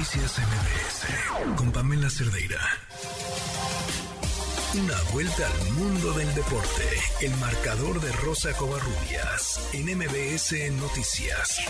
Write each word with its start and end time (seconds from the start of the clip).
Noticias 0.00 0.38
MBS 0.38 1.56
con 1.58 1.70
Pamela 1.72 2.08
Cerdeira. 2.08 2.56
Una 4.72 4.96
vuelta 5.12 5.44
al 5.44 5.72
mundo 5.76 6.12
del 6.16 6.34
deporte. 6.34 6.88
El 7.20 7.36
marcador 7.36 8.00
de 8.00 8.10
Rosa 8.24 8.48
Covarrubias 8.56 9.60
en 9.74 9.92
MBS 9.98 10.72
Noticias. 10.80 11.60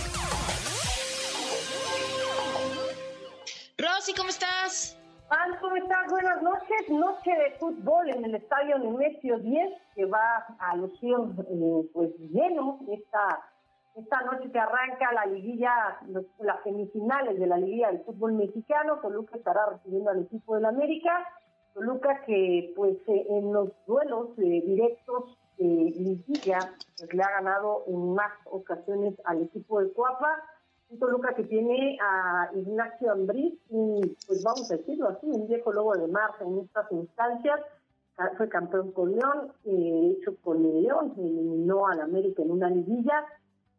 Rosy, 3.76 4.14
¿cómo 4.14 4.28
estás? 4.28 4.96
Juan, 5.26 5.56
¿cómo 5.60 5.74
estás? 5.74 6.06
Buenas 6.08 6.40
noches. 6.40 6.88
Noche 6.88 7.32
de 7.32 7.58
fútbol 7.58 8.10
en 8.10 8.26
el 8.26 8.36
estadio 8.36 8.78
Nemesio 8.78 9.40
10, 9.40 9.70
que 9.96 10.04
va 10.04 10.46
a 10.60 10.76
lucir 10.76 11.16
eh, 11.18 11.90
pues 11.92 12.10
lleno 12.30 12.78
esta 12.92 13.42
esta 14.00 14.20
noche 14.22 14.50
que 14.50 14.58
arranca 14.58 15.12
la 15.12 15.26
liguilla, 15.26 15.98
las 16.38 16.62
semifinales 16.64 17.38
de 17.38 17.46
la 17.46 17.58
liguilla 17.58 17.88
del 17.88 18.02
fútbol 18.04 18.32
mexicano, 18.32 18.98
Toluca 19.00 19.36
estará 19.36 19.66
recibiendo 19.66 20.10
al 20.10 20.22
equipo 20.22 20.56
del 20.56 20.64
América, 20.64 21.26
Toluca 21.74 22.22
que 22.26 22.72
pues 22.76 22.96
eh, 23.06 23.26
en 23.28 23.52
los 23.52 23.70
duelos 23.86 24.30
eh, 24.38 24.62
directos 24.66 25.38
de 25.58 25.64
liguilla 25.64 26.58
pues 26.98 27.14
le 27.14 27.22
ha 27.22 27.30
ganado 27.30 27.84
en 27.86 28.14
más 28.14 28.32
ocasiones 28.46 29.14
al 29.24 29.42
equipo 29.42 29.80
de 29.80 29.92
Cuapa, 29.92 30.42
un 30.88 30.98
Toluca 30.98 31.34
que 31.34 31.44
tiene 31.44 31.96
a 32.02 32.50
Ignacio 32.54 33.12
Ambriz 33.12 33.54
y 33.68 34.16
pues 34.26 34.42
vamos 34.42 34.70
a 34.70 34.76
decirlo 34.76 35.08
así, 35.08 35.26
un 35.26 35.46
viejo 35.46 35.72
lobo 35.72 35.94
de 35.94 36.08
mar 36.08 36.30
en 36.40 36.58
estas 36.58 36.90
instancias, 36.90 37.60
fue 38.36 38.48
campeón 38.48 38.92
con 38.92 39.12
León, 39.12 39.52
eh, 39.64 40.16
hecho 40.16 40.36
con 40.42 40.64
el 40.64 40.82
León, 40.82 41.14
eliminó 41.16 41.86
al 41.86 42.00
América 42.00 42.42
en 42.42 42.50
una 42.50 42.68
liguilla, 42.68 43.24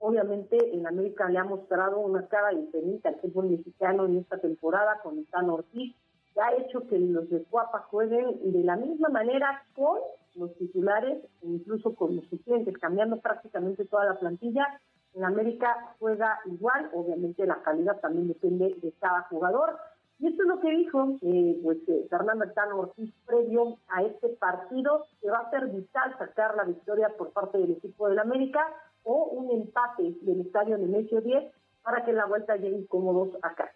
Obviamente 0.04 0.58
en 0.74 0.88
América 0.88 1.30
le 1.30 1.38
ha 1.38 1.44
mostrado 1.44 2.00
una 2.00 2.26
cara 2.28 2.50
diferente 2.50 3.08
al 3.08 3.20
fútbol 3.20 3.52
mexicano 3.52 4.06
en 4.06 4.18
esta 4.18 4.40
temporada 4.40 5.00
con 5.04 5.20
Stan 5.20 5.48
Ortiz, 5.48 5.96
que 6.34 6.42
ha 6.42 6.56
hecho 6.56 6.88
que 6.88 6.98
los 6.98 7.30
de 7.30 7.44
Cuapa 7.44 7.86
jueguen 7.92 8.52
de 8.52 8.64
la 8.64 8.78
misma 8.78 9.10
manera 9.10 9.64
con 9.76 10.00
los 10.34 10.56
titulares 10.58 11.24
e 11.44 11.48
incluso 11.48 11.94
con 11.94 12.16
los 12.16 12.26
suplentes, 12.30 12.76
cambiando 12.80 13.20
prácticamente 13.20 13.86
toda 13.86 14.06
la 14.06 14.20
plantilla. 14.20 14.66
En 15.14 15.24
América 15.24 15.96
juega 16.00 16.40
igual, 16.46 16.90
obviamente 16.96 17.46
la 17.46 17.62
calidad 17.62 18.00
también 18.00 18.28
depende 18.28 18.76
de 18.82 18.94
cada 18.94 19.22
jugador. 19.30 19.78
Y 20.18 20.30
esto 20.30 20.42
es 20.42 20.48
lo 20.48 20.60
que 20.62 20.72
dijo 20.72 21.18
eh, 21.22 21.60
pues, 21.62 21.78
eh, 21.88 22.08
Fernando 22.10 22.46
Ortiz 22.76 23.14
previo 23.28 23.78
a 23.88 24.02
este 24.02 24.30
partido, 24.30 25.06
que 25.22 25.30
va 25.30 25.42
a 25.42 25.50
ser 25.52 25.68
vital 25.68 26.18
sacar 26.18 26.56
la 26.56 26.64
victoria 26.64 27.10
por 27.20 27.32
parte 27.34 27.60
del 27.60 27.74
equipo 27.74 28.10
del 28.10 28.18
América 28.18 28.66
o 29.04 29.26
un 29.26 29.52
empate 29.52 30.16
del 30.22 30.42
estadio 30.42 30.78
Nemesio 30.78 31.22
10 31.22 31.44
para 31.84 32.04
que 32.04 32.14
la 32.14 32.26
vuelta 32.26 32.56
llegue 32.56 32.86
cómodos 32.88 33.38
acá. 33.42 33.72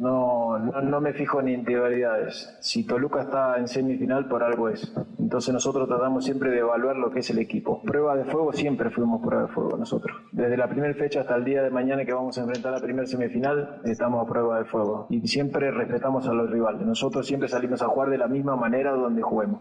No, 0.00 0.58
no, 0.58 0.80
no, 0.80 1.00
me 1.00 1.12
fijo 1.12 1.40
en 1.40 1.48
individualidades. 1.48 2.56
Si 2.60 2.86
Toluca 2.86 3.20
está 3.20 3.58
en 3.58 3.68
semifinal, 3.68 4.28
por 4.28 4.42
algo 4.42 4.70
es. 4.70 4.90
Entonces 5.18 5.52
nosotros 5.52 5.86
tratamos 5.88 6.24
siempre 6.24 6.50
de 6.50 6.60
evaluar 6.60 6.96
lo 6.96 7.10
que 7.10 7.18
es 7.18 7.28
el 7.28 7.38
equipo. 7.38 7.82
Prueba 7.82 8.16
de 8.16 8.24
fuego, 8.24 8.50
siempre 8.54 8.88
fuimos 8.88 9.20
prueba 9.20 9.42
de 9.42 9.52
fuego 9.52 9.76
nosotros. 9.76 10.16
Desde 10.32 10.56
la 10.56 10.68
primera 10.68 10.94
fecha 10.94 11.20
hasta 11.20 11.36
el 11.36 11.44
día 11.44 11.62
de 11.62 11.68
mañana 11.68 12.06
que 12.06 12.14
vamos 12.14 12.38
a 12.38 12.42
enfrentar 12.42 12.72
la 12.72 12.80
primera 12.80 13.06
semifinal, 13.06 13.82
estamos 13.84 14.24
a 14.24 14.30
prueba 14.30 14.58
de 14.58 14.64
fuego. 14.64 15.06
Y 15.10 15.28
siempre 15.28 15.70
respetamos 15.70 16.26
a 16.26 16.32
los 16.32 16.50
rivales. 16.50 16.80
Nosotros 16.80 17.26
siempre 17.26 17.50
salimos 17.50 17.82
a 17.82 17.88
jugar 17.88 18.08
de 18.08 18.16
la 18.16 18.26
misma 18.26 18.56
manera 18.56 18.92
donde 18.92 19.20
juguemos. 19.20 19.60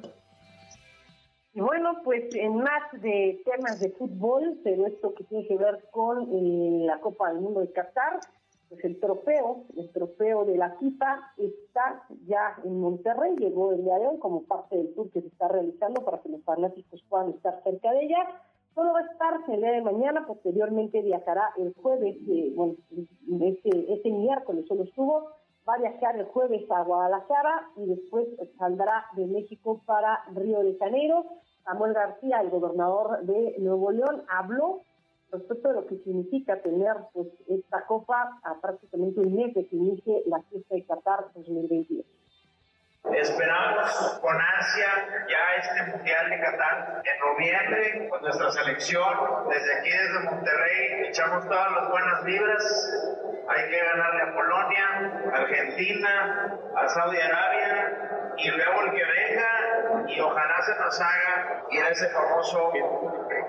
Y 1.53 1.61
bueno, 1.61 2.02
pues 2.03 2.33
en 2.36 2.58
más 2.58 2.83
de 3.02 3.42
temas 3.44 3.80
de 3.80 3.89
fútbol, 3.92 4.59
pero 4.64 4.86
esto 4.86 5.14
que 5.16 5.23
tiene 5.23 5.47
que 5.47 5.58
ver 5.58 5.83
con 5.91 6.22
eh, 6.31 6.86
la 6.86 7.00
Copa 7.00 7.30
del 7.30 7.41
Mundo 7.41 7.61
de 7.61 7.72
Qatar, 7.72 8.19
pues 8.69 8.86
el 8.86 9.00
trofeo, 9.00 9.64
el 9.75 9.91
trofeo 9.91 10.45
de 10.45 10.58
la 10.58 10.75
FIFA 10.78 11.33
está 11.38 12.03
ya 12.28 12.56
en 12.64 12.80
Monterrey, 12.80 13.36
llegó 13.38 13.72
el 13.72 13.83
día 13.83 13.97
de 13.97 14.08
hoy 14.08 14.19
como 14.19 14.44
parte 14.44 14.78
del 14.78 14.94
tour 14.94 15.09
que 15.09 15.22
se 15.22 15.28
está 15.28 15.47
realizando 15.47 16.06
para 16.06 16.19
que 16.19 16.30
los 16.30 16.44
fanáticos 16.44 17.03
puedan 17.09 17.29
estar 17.29 17.63
cerca 17.63 17.91
de 17.94 18.06
ella. 18.06 18.28
Solo 18.75 18.94
va 18.94 19.00
a 19.00 19.12
estar 19.12 19.40
el 19.47 19.59
día 19.59 19.72
de 19.72 19.81
mañana, 19.81 20.28
posteriormente 20.28 21.02
viajará 21.02 21.50
el 21.57 21.73
jueves, 21.81 22.16
eh, 22.29 22.53
bueno, 22.56 22.75
este, 23.41 23.91
este 23.91 24.12
miércoles 24.12 24.66
solo 24.68 24.84
estuvo, 24.84 25.31
va 25.68 25.73
a 25.73 25.79
viajar 25.79 26.16
el 26.18 26.25
jueves 26.25 26.69
a 26.69 26.84
Guadalajara 26.84 27.72
y 27.75 27.88
después 27.88 28.28
saldrá 28.57 29.06
de 29.16 29.25
México 29.25 29.81
para 29.85 30.23
Río 30.35 30.59
de 30.59 30.78
Janeiro. 30.78 31.25
Samuel 31.64 31.94
García, 31.94 32.42
el 32.42 32.50
gobernador 32.50 33.22
de 33.22 33.56
Nuevo 33.59 33.92
León, 33.92 34.24
habló 34.30 34.81
respecto 35.31 35.70
de 35.70 35.75
lo 35.75 35.86
que 35.86 35.97
significa 35.97 36.62
tener 36.62 36.96
pues 37.14 37.28
esta 37.47 37.86
copa 37.86 38.40
a 38.44 38.59
prácticamente 38.59 39.20
un 39.20 39.36
mes 39.36 39.53
de 39.53 39.68
que 39.68 39.75
inicie 39.75 40.24
la 40.25 40.42
fiesta 40.44 40.75
de 40.75 40.86
Qatar 40.86 41.25
2022. 41.36 42.06
Esperamos 43.14 44.20
con 44.22 44.36
ansia 44.36 44.88
ya 45.28 45.56
este 45.58 45.92
Mundial 45.92 46.30
de 46.30 46.40
Qatar 46.40 47.02
en 47.06 47.20
noviembre 47.20 48.09
con 48.09 48.22
nuestra 48.22 48.52
selección. 48.52 49.50
Desde 49.50 49.80
aquí, 49.80 49.90
desde 49.90 50.30
Monterrey, 50.30 51.08
echamos 51.08 51.47
todas 51.47 51.72
las 51.72 51.90
buenas 51.90 52.24
vibras. 52.26 52.94
Hay 53.47 53.70
que 53.70 53.80
ganarle 53.80 54.22
a 54.22 54.34
Polonia, 54.36 55.31
Argentina, 55.34 56.59
a 56.76 56.90
Saudi 56.90 57.18
Arabia 57.18 58.34
y 58.38 58.52
luego 58.52 58.81
el 58.81 58.91
que 58.91 59.03
venga 59.03 59.69
y 60.07 60.19
ojalá 60.19 60.61
se 60.61 60.75
nos 60.75 61.01
haga 61.01 61.66
ir 61.72 61.83
a 61.83 61.89
ese 61.89 62.09
famoso 62.09 62.72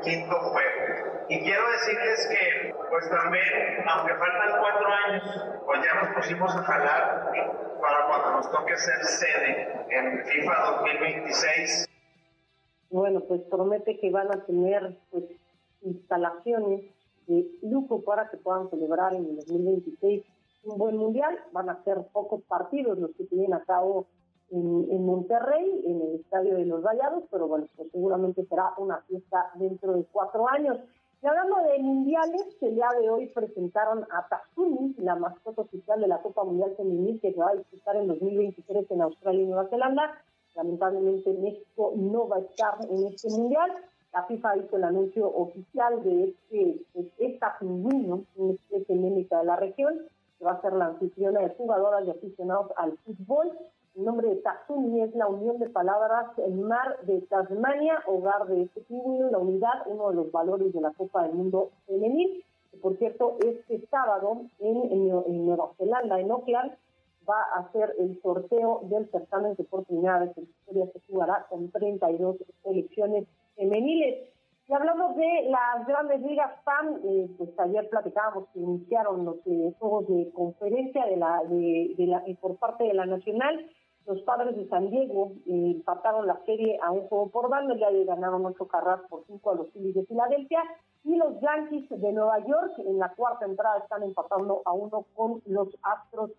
quinto 0.02 0.36
juego. 0.38 1.26
Y 1.28 1.40
quiero 1.42 1.62
decirles 1.70 2.28
que, 2.28 2.74
pues 2.90 3.08
también, 3.10 3.44
aunque 3.88 4.14
faltan 4.14 4.60
cuatro 4.60 4.86
años, 5.06 5.62
pues 5.64 5.80
ya 5.84 5.94
nos 6.02 6.14
pusimos 6.14 6.54
a 6.56 6.62
jalar 6.62 7.32
para 7.80 8.06
cuando 8.06 8.30
nos 8.32 8.50
toque 8.50 8.76
ser 8.76 9.04
sede 9.04 9.86
en 9.90 10.24
FIFA 10.24 10.70
2026. 10.78 11.88
Bueno, 12.90 13.20
pues 13.20 13.42
promete 13.42 13.98
que 14.00 14.10
van 14.10 14.32
a 14.32 14.44
tener 14.44 14.98
pues 15.10 15.24
instalaciones 15.82 16.82
de 17.26 17.46
lujo 17.62 18.02
para 18.02 18.28
que 18.28 18.36
puedan 18.36 18.68
celebrar 18.68 19.14
en 19.14 19.26
el 19.26 19.36
2026 19.36 20.24
un 20.64 20.78
buen 20.78 20.96
mundial. 20.96 21.38
Van 21.52 21.70
a 21.70 21.82
ser 21.84 21.98
pocos 22.12 22.42
partidos 22.42 22.98
los 22.98 23.12
que 23.12 23.24
tienen 23.24 23.54
a 23.54 23.64
cabo 23.64 24.08
en, 24.50 24.86
en, 24.90 25.06
Monterrey, 25.06 25.82
en 25.86 26.00
el 26.00 26.14
estadio 26.16 26.56
de 26.56 26.66
los 26.66 26.82
Rayados, 26.82 27.24
pero 27.30 27.48
bueno, 27.48 27.66
pues 27.76 27.90
seguramente 27.90 28.44
será 28.46 28.74
una 28.78 28.98
fiesta 29.02 29.50
dentro 29.54 29.94
de 29.94 30.04
cuatro 30.12 30.48
años. 30.48 30.78
Y 31.22 31.26
hablando 31.26 31.56
de 31.64 31.78
mundiales, 31.80 32.56
el 32.62 32.76
día 32.76 32.88
de 32.98 33.10
hoy 33.10 33.26
presentaron 33.26 34.06
a 34.10 34.26
Tatsumi, 34.26 34.94
la 34.98 35.16
mascota 35.16 35.60
oficial 35.60 36.00
de 36.00 36.08
la 36.08 36.22
Copa 36.22 36.44
Mundial 36.44 36.74
Femenil 36.76 37.20
que 37.20 37.32
se 37.32 37.38
va 37.38 37.50
a 37.50 37.56
disputar 37.56 37.96
en 37.96 38.08
2023 38.08 38.90
en 38.90 39.02
Australia 39.02 39.42
y 39.42 39.46
Nueva 39.46 39.68
Zelanda. 39.68 40.22
Lamentablemente 40.54 41.30
México 41.34 41.92
no 41.94 42.26
va 42.26 42.36
a 42.36 42.40
estar 42.40 42.78
en 42.88 43.06
este 43.06 43.28
mundial. 43.28 43.70
La 44.14 44.24
FIFA 44.24 44.56
hizo 44.56 44.76
el 44.76 44.84
anuncio 44.84 45.28
oficial 45.28 46.02
de 46.02 46.24
este, 46.24 46.80
pues, 46.94 47.06
esta 47.18 47.56
pingüino, 47.58 48.24
una 48.36 48.54
especie 48.54 48.94
endémica 48.94 49.40
de 49.40 49.44
la 49.44 49.56
región, 49.56 50.00
que 50.38 50.44
va 50.44 50.52
a 50.52 50.62
ser 50.62 50.72
la 50.72 50.86
anfitriona 50.86 51.40
de 51.40 51.50
jugadoras 51.50 52.06
y 52.06 52.10
aficionados 52.10 52.72
al 52.76 52.96
fútbol. 52.98 53.52
El 53.96 54.04
nombre 54.04 54.28
de 54.28 54.36
Tatsumi 54.36 55.02
es 55.02 55.14
la 55.16 55.26
unión 55.26 55.58
de 55.58 55.68
palabras 55.68 56.26
en 56.38 56.62
mar 56.62 57.00
de 57.02 57.22
Tasmania, 57.22 58.00
hogar 58.06 58.46
de 58.46 58.62
este 58.62 58.82
pingüino, 58.82 59.30
la 59.30 59.38
unidad, 59.38 59.82
uno 59.86 60.10
de 60.10 60.14
los 60.14 60.30
valores 60.30 60.72
de 60.72 60.80
la 60.80 60.92
Copa 60.92 61.24
del 61.24 61.34
Mundo 61.34 61.70
femenil. 61.86 62.44
Que, 62.70 62.76
por 62.78 62.96
cierto, 62.98 63.36
este 63.44 63.84
sábado 63.88 64.42
en, 64.60 65.44
Nueva 65.44 65.72
Zelanda, 65.76 66.20
en 66.20 66.30
Auckland, 66.30 66.72
va 67.28 67.42
a 67.56 67.70
ser 67.72 67.92
el 67.98 68.20
sorteo 68.22 68.80
del 68.84 69.10
certamen 69.10 69.56
que 69.56 69.64
por 69.64 69.84
primera 69.84 70.22
en 70.22 70.44
historia 70.44 70.86
se 70.92 71.00
jugará 71.08 71.46
con 71.50 71.70
32 71.72 72.36
selecciones 72.62 73.26
femeniles. 73.56 74.30
Y 74.68 74.72
hablamos 74.72 75.16
de 75.16 75.48
las 75.50 75.84
grandes 75.88 76.22
ligas 76.22 76.52
PAN, 76.62 77.00
eh, 77.04 77.28
pues 77.36 77.50
ayer 77.58 77.88
platicábamos 77.90 78.48
que 78.54 78.60
iniciaron 78.60 79.24
los 79.24 79.38
eh, 79.46 79.74
juegos 79.80 80.06
de 80.06 80.30
conferencia 80.32 81.06
de 81.06 81.16
la, 81.16 81.42
de, 81.48 81.94
de 81.98 82.06
la, 82.06 82.22
por 82.40 82.56
parte 82.56 82.84
de 82.84 82.94
la 82.94 83.04
Nacional 83.04 83.66
los 84.10 84.22
padres 84.22 84.56
de 84.56 84.66
San 84.68 84.90
Diego 84.90 85.30
eh, 85.46 85.70
empataron 85.76 86.26
la 86.26 86.44
serie 86.44 86.80
a 86.82 86.90
un 86.90 87.02
juego 87.02 87.28
por 87.28 87.48
bando, 87.48 87.76
ya 87.76 87.90
ganaron 87.90 88.44
ocho 88.44 88.66
carreras 88.66 89.02
por 89.08 89.24
cinco 89.28 89.52
a 89.52 89.54
los 89.54 89.70
Phillies 89.70 89.94
de 89.94 90.04
Filadelfia. 90.06 90.64
Y 91.04 91.14
los 91.14 91.40
Yankees 91.40 91.88
de 91.88 92.12
Nueva 92.12 92.40
York 92.40 92.72
en 92.78 92.98
la 92.98 93.14
cuarta 93.14 93.46
entrada 93.46 93.78
están 93.78 94.02
empatando 94.02 94.62
a 94.64 94.72
uno 94.72 95.06
con 95.14 95.40
los 95.46 95.68
Astros 95.82 96.32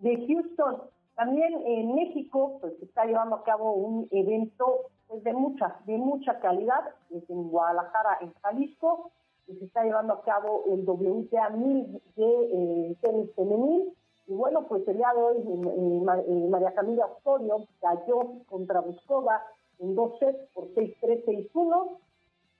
de 0.00 0.26
Houston. 0.26 0.82
También 1.16 1.52
en 1.66 1.94
México 1.94 2.56
pues, 2.62 2.78
se 2.78 2.86
está 2.86 3.04
llevando 3.04 3.36
a 3.36 3.44
cabo 3.44 3.72
un 3.72 4.08
evento 4.10 4.86
pues, 5.06 5.22
de 5.22 5.34
mucha, 5.34 5.76
de 5.84 5.98
mucha 5.98 6.40
calidad, 6.40 6.82
es 7.10 7.28
en 7.28 7.50
Guadalajara, 7.50 8.18
en 8.22 8.32
Jalisco, 8.42 9.10
y 9.48 9.54
se 9.56 9.66
está 9.66 9.84
llevando 9.84 10.14
a 10.14 10.22
cabo 10.22 10.64
el 10.72 10.88
WTA 10.88 11.50
1000 11.50 12.02
de 12.16 12.24
eh, 12.24 12.96
tenis 13.02 13.30
femenil 13.36 13.92
y 14.28 14.34
bueno, 14.34 14.66
pues 14.68 14.86
el 14.86 14.96
día 14.96 15.12
de 15.14 15.22
hoy 15.22 15.36
eh, 15.38 16.48
María 16.48 16.74
Camila 16.74 17.06
Osorio 17.06 17.66
cayó 17.80 18.44
contra 18.48 18.80
Buscova 18.80 19.42
en 19.78 19.94
dos 19.94 20.18
sets 20.18 20.38
por 20.52 20.68
6-3, 20.74 21.24
6-1. 21.52 21.98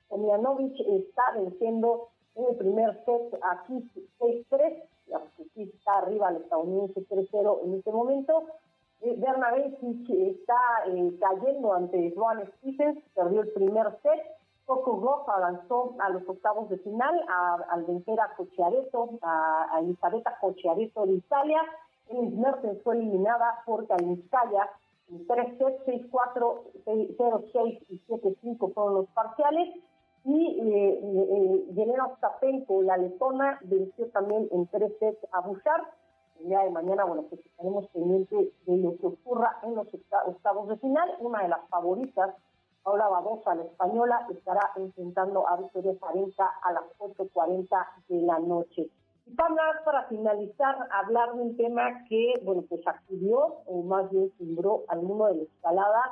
Omianovich 0.09 0.81
está 0.81 1.33
venciendo 1.37 2.09
en 2.35 2.47
el 2.47 2.57
primer 2.57 3.05
set 3.05 3.39
aquí 3.43 3.91
6-3 4.19 4.89
sí 5.55 5.63
está 5.75 5.99
arriba 5.99 6.31
el 6.31 6.37
estadounidense 6.37 7.01
3-0 7.09 7.65
en 7.65 7.75
este 7.75 7.93
momento. 7.93 8.45
Eh, 9.01 9.15
Bernabé 9.19 9.67
está 9.67 10.61
eh, 10.87 11.13
cayendo 11.21 11.73
ante 11.73 12.13
Joan 12.17 12.51
Stephens, 12.59 13.03
perdió 13.15 13.43
el 13.43 13.49
primer 13.53 13.87
set. 14.03 14.38
Coco 14.69 15.25
avanzó 15.29 15.95
a 15.99 16.11
los 16.11 16.29
octavos 16.29 16.69
de 16.69 16.77
final 16.79 17.25
al 17.71 17.85
vencer 17.85 18.21
a 18.21 18.35
Cocciaretto, 18.37 19.19
a, 19.23 19.75
a 19.75 19.81
Elisabetta 19.81 20.37
Cocciaretto 20.43 21.07
de 21.07 21.15
Italia. 21.15 21.63
Ellis 22.09 22.35
Mertens 22.35 22.83
fue 22.83 22.97
eliminada 22.97 23.63
por 23.65 23.87
Kalinskaya 23.87 24.69
en 25.11 25.27
3 25.27 25.57
sets, 25.57 26.11
6-4, 26.11 26.63
0-6 26.85 27.87
y 27.89 27.99
7-5 28.09 28.75
fueron 28.75 28.95
los 28.95 29.07
parciales. 29.09 29.75
Y 30.25 30.61
eh, 30.61 31.01
eh, 31.03 31.65
Yelena 31.75 32.19
la 32.83 32.97
letona, 32.99 33.59
venció 33.63 34.09
también 34.11 34.49
en 34.53 34.67
3 34.67 34.93
sets 35.01 35.27
a 35.33 35.41
Bouchard 35.41 35.85
el 36.41 36.49
día 36.49 36.61
de 36.61 36.71
mañana, 36.71 37.05
bueno, 37.05 37.23
pues 37.23 37.45
estaremos 37.45 37.89
pendientes 37.89 38.49
de 38.67 38.77
lo 38.77 38.97
que 38.99 39.07
ocurra 39.07 39.59
en 39.63 39.75
los 39.75 39.89
octavos 40.27 40.69
de 40.69 40.77
final. 40.77 41.17
Una 41.21 41.43
de 41.43 41.49
las 41.49 41.69
favoritas, 41.69 42.35
Paula 42.89 43.07
Babosa, 43.09 43.55
la 43.55 43.65
española, 43.65 44.27
estará 44.31 44.73
enfrentando 44.77 45.47
a 45.47 45.59
Victoria 45.59 45.95
Zarenka 46.01 46.51
a 46.63 46.73
las 46.73 46.85
8.40 47.01 47.69
de 48.09 48.23
la 48.23 48.39
noche. 48.39 48.89
Y 49.27 49.35
para, 49.35 49.85
para 49.85 50.05
finalizar, 50.05 50.89
hablar 50.91 51.35
de 51.35 51.43
un 51.43 51.57
tema 51.59 52.03
que, 52.09 52.41
bueno, 52.43 52.65
pues 52.67 52.81
acudió, 52.87 53.57
o 53.67 53.83
más 53.83 54.11
bien 54.11 54.33
cimbró 54.39 54.85
al 54.89 55.03
mundo 55.03 55.27
de 55.27 55.35
la 55.35 55.43
escalada, 55.43 56.03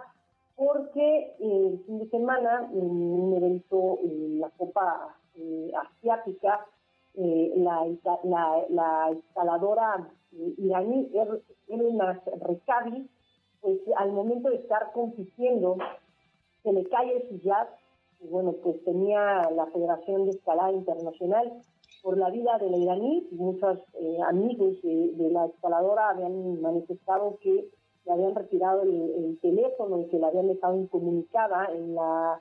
porque 0.54 1.34
eh, 1.40 1.66
el 1.72 1.82
fin 1.86 1.98
de 1.98 2.10
semana, 2.10 2.68
en 2.70 2.90
un 2.90 3.34
evento 3.34 3.98
en 4.04 4.40
la 4.40 4.50
Copa 4.50 5.16
eh, 5.34 5.72
Asiática, 5.80 6.66
eh, 7.14 7.54
la, 7.56 7.86
la, 8.24 8.66
la, 8.68 9.10
escaladora 9.12 10.10
iraní 10.58 11.10
Elena 11.68 12.20
Rekabi, 12.38 13.08
pues 13.62 13.78
al 13.96 14.12
momento 14.12 14.50
de 14.50 14.56
estar 14.56 14.92
compitiendo, 14.92 15.78
se 16.66 16.72
le 16.72 16.84
cae 16.86 17.16
el 17.16 17.28
sillaz, 17.28 17.68
y 18.20 18.26
bueno, 18.26 18.52
pues 18.60 18.82
tenía 18.82 19.48
la 19.50 19.66
Federación 19.66 20.24
de 20.24 20.32
Escalada 20.32 20.72
Internacional 20.72 21.52
por 22.02 22.18
la 22.18 22.28
vida 22.30 22.58
de 22.58 22.70
la 22.70 22.76
iraní, 22.76 23.28
muchos 23.30 23.78
eh, 23.94 24.18
amigos 24.26 24.82
de, 24.82 25.30
la 25.30 25.46
escaladora 25.46 26.10
habían 26.10 26.60
manifestado 26.60 27.38
que 27.40 27.68
le 28.04 28.12
habían 28.12 28.34
retirado 28.34 28.82
el, 28.82 29.38
teléfono 29.40 30.00
y 30.00 30.08
que 30.08 30.18
la 30.18 30.28
habían 30.28 30.48
dejado 30.48 30.76
incomunicada 30.76 31.66
en 31.72 31.94
la, 31.94 32.40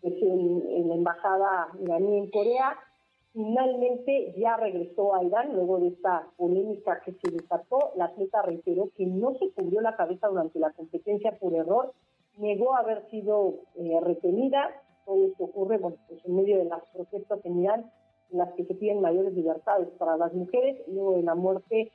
pues, 0.00 0.14
en 0.20 0.88
la 0.88 0.94
embajada 0.94 1.68
iraní 1.80 2.18
en 2.18 2.30
Corea 2.30 2.76
Finalmente 3.32 4.34
ya 4.36 4.58
regresó 4.58 5.14
a 5.14 5.24
Irán 5.24 5.54
luego 5.54 5.78
de 5.78 5.88
esta 5.88 6.28
polémica 6.36 7.00
que 7.00 7.12
se 7.12 7.30
desató. 7.30 7.92
La 7.96 8.06
atleta 8.06 8.42
reiteró 8.42 8.90
que 8.94 9.06
no 9.06 9.34
se 9.38 9.50
cubrió 9.52 9.80
la 9.80 9.96
cabeza 9.96 10.28
durante 10.28 10.58
la 10.58 10.70
competencia 10.72 11.38
por 11.38 11.54
error, 11.54 11.94
negó 12.38 12.74
haber 12.74 13.08
sido 13.10 13.54
eh, 13.76 13.98
retenida. 14.00 14.70
Todo 15.04 15.26
esto 15.26 15.44
ocurre 15.44 15.78
bueno, 15.78 15.96
pues 16.08 16.24
en 16.24 16.36
medio 16.36 16.58
de 16.58 16.64
las 16.64 16.84
protestas 16.92 17.40
en 17.44 17.62
Irán 17.62 17.90
en 18.30 18.38
las 18.38 18.52
que 18.54 18.64
se 18.64 18.74
piden 18.74 19.00
mayores 19.00 19.34
libertades 19.34 19.88
para 19.98 20.16
las 20.16 20.32
mujeres, 20.32 20.80
luego 20.88 21.16
de 21.16 21.22
la 21.22 21.34
muerte 21.34 21.92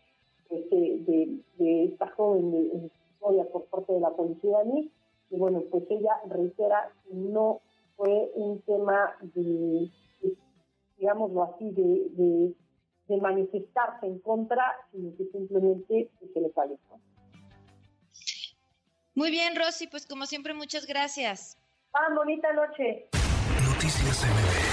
pues, 0.50 0.70
de, 0.70 1.42
de, 1.58 1.84
esta 1.86 2.08
joven 2.12 2.52
de, 2.52 2.92
historia 3.12 3.46
por 3.52 3.66
parte 3.66 3.94
de 3.94 4.00
la 4.00 4.12
policía 4.12 4.52
iraní. 4.52 4.92
Y 5.30 5.38
bueno, 5.38 5.64
pues 5.72 5.84
ella 5.90 6.22
reitera 6.28 6.92
que 7.08 7.16
no 7.16 7.60
fue 7.96 8.32
un 8.36 8.62
tema 8.62 9.16
de 9.34 9.90
digámoslo 10.98 11.44
así, 11.44 11.72
de, 11.72 12.54
de, 13.08 13.18
manifestarse 13.22 14.06
en 14.06 14.20
contra, 14.20 14.64
sino 14.92 15.16
que 15.16 15.26
simplemente 15.26 16.10
se 16.34 16.42
le 16.42 16.50
falló. 16.50 16.76
Muy 19.18 19.32
bien, 19.32 19.56
Rosy, 19.56 19.88
pues 19.88 20.06
como 20.06 20.28
siempre, 20.28 20.54
muchas 20.54 20.86
gracias. 20.86 21.58
Ah, 21.92 22.14
bonita 22.14 22.54
noche. 22.54 23.10
Noticias 23.68 24.24
MBS 24.24 24.67